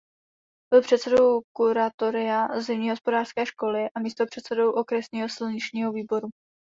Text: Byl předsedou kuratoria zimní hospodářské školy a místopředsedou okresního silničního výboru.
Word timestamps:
Byl 0.73 0.81
předsedou 0.81 1.41
kuratoria 1.55 2.59
zimní 2.59 2.89
hospodářské 2.89 3.45
školy 3.45 3.89
a 3.95 3.99
místopředsedou 3.99 4.71
okresního 4.71 5.29
silničního 5.29 5.91
výboru. 5.91 6.29